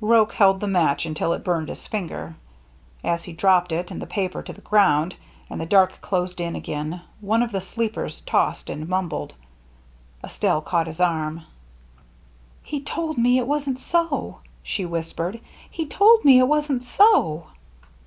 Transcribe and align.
Roche 0.00 0.32
held 0.32 0.60
the 0.60 0.66
match 0.66 1.04
until 1.04 1.34
it 1.34 1.44
burned 1.44 1.68
his 1.68 1.86
finger. 1.86 2.36
As 3.04 3.24
he 3.24 3.34
dropped 3.34 3.70
it 3.70 3.90
and 3.90 4.00
the 4.00 4.06
paper 4.06 4.42
to 4.42 4.50
the 4.54 4.62
ground, 4.62 5.14
and 5.50 5.60
the 5.60 5.66
dark 5.66 6.00
closed 6.00 6.40
in 6.40 6.56
again, 6.56 7.02
one 7.20 7.42
of 7.42 7.52
the 7.52 7.60
sleepers 7.60 8.22
tossed 8.22 8.70
and 8.70 8.88
mumbled. 8.88 9.34
Estelle 10.24 10.62
caught 10.62 10.86
his 10.86 11.00
arm." 11.00 11.42
He 12.72 12.80
told 12.80 13.18
me 13.18 13.36
it 13.38 13.46
wasn't 13.46 13.78
so," 13.78 14.38
she 14.62 14.86
whispered." 14.86 15.38
He 15.70 15.84
told 15.86 16.24
me 16.24 16.38
it 16.38 16.48
wasn't 16.48 16.84
so." 16.84 17.48